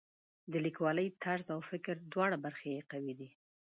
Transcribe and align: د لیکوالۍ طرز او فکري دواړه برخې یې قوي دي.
د 0.51 0.53
لیکوالۍ 0.65 1.07
طرز 1.23 1.47
او 1.55 1.59
فکري 1.69 2.01
دواړه 2.13 2.37
برخې 2.45 2.69
یې 2.75 2.81
قوي 2.91 3.13
دي. 3.19 3.29